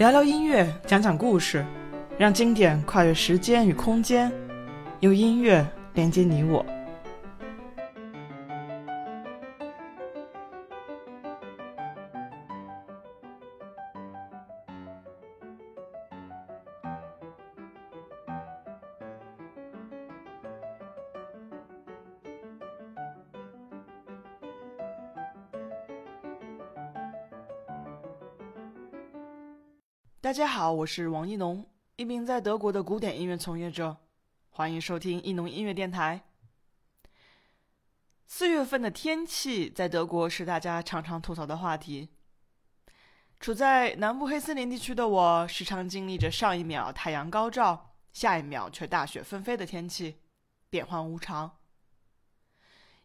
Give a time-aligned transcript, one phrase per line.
[0.00, 1.62] 聊聊音乐，讲讲故事，
[2.16, 4.32] 让经典跨越时间与空间，
[5.00, 6.64] 用音乐连接你我。
[30.22, 31.66] 大家好，我是王一农，
[31.96, 33.96] 一名在德国的古典音乐从业者，
[34.50, 36.20] 欢迎收听一农音乐电台。
[38.26, 42.10] 四月份的天气在德国是大家常常吐槽的话题。
[43.40, 50.20] 处在南部黑森林地区的我，时常经历着上一秒太阳高照，下一秒却大雪纷飞的天气，
[50.68, 51.56] 变幻无常。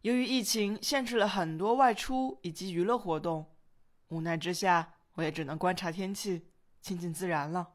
[0.02, 3.56] 由于疫情限制了很多外出以及娱乐活动，
[4.10, 6.50] 无奈之下，我也只能观察天气。
[6.86, 7.70] 亲近自然了。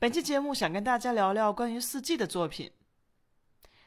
[0.00, 2.72] 本期节目想跟大家聊聊关于四季的作品。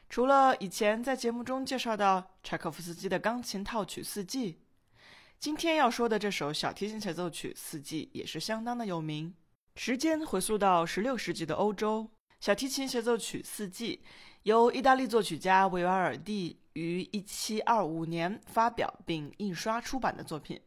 [0.08, 4.54] 除了以前在节目中介绍到柴可夫斯基的钢琴套曲《四季》，
[5.38, 9.34] 今天要说的这首小提琴协奏曲《四季》也是相当的有名。
[9.76, 12.08] 时间回溯到十六世纪的欧洲，
[12.40, 14.00] 小提琴协奏曲《四季》
[14.44, 20.58] 由意大利作曲家维瓦尔第于一七二五年发表并印刷出版的作品。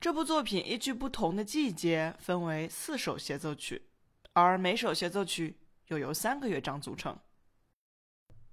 [0.00, 3.82] 这部作品依据不同的季节分为四首协奏曲，
[4.32, 7.18] 而每首协奏曲又由三个乐章组成。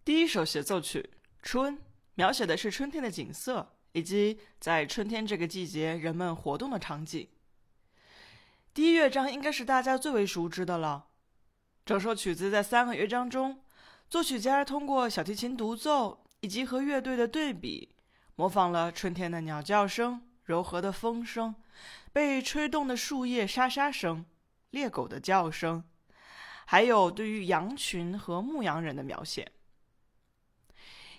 [0.04, 1.10] 第一首协奏曲
[1.42, 1.78] 《春》
[2.16, 7.26] 描写的是春天的景色以及在春天这个季节人们活动的场景。
[8.74, 11.08] 第一乐章应该是大家最为熟知的了。
[11.86, 13.64] 整首曲子在三个乐章中，
[14.10, 17.96] 作曲家通过小提琴独奏以及和乐队的对比，
[18.36, 20.27] 模仿了春天的鸟叫声。
[20.48, 21.54] 柔和的风声，
[22.14, 24.26] 被吹动的树叶沙沙声，
[24.70, 25.84] 猎狗的叫声，
[26.66, 29.52] 还有对于羊群和牧羊人的描写。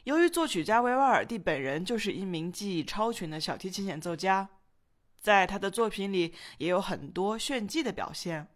[0.05, 4.49] 由于作曲家维瓦尔第本人就是一名技艺超群的小提琴演奏家，
[5.21, 8.49] 在他的作品里也有很多炫技的表现。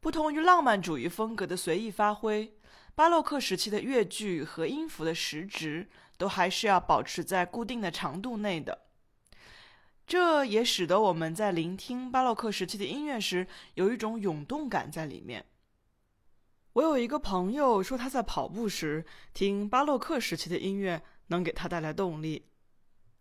[0.00, 2.52] 不同于浪漫主义风格的随意发挥，
[2.96, 8.85] 巴洛克时期的乐句和音符的时值都还是要保持在固定的长度内的。
[10.06, 15.44] 这也使得我们在聆听巴洛克时期的音乐时，有一种涌动感在里面。
[16.74, 22.46] 我有一个朋友说，他在跑步时听巴洛克时期的音乐能给他带来动力。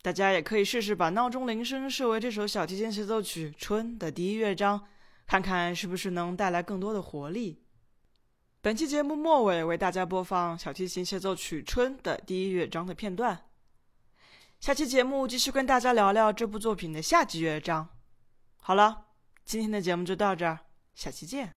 [0.03, 4.85] 大家也可以试试把闹钟铃声设为这首小提琴协奏曲《春》的第一乐章，
[5.25, 7.63] 看看是不是能带来更多的活力。
[8.62, 13.46] 本期节目末尾为大家播放小提琴协奏曲《春》的第一乐章的片段。
[14.66, 17.88] 下期节目继续跟大家聊聊这部作品的下集乐章。
[18.58, 19.06] 好了，
[19.46, 20.62] 今天的节目就到这儿，
[20.96, 21.53] 下期见。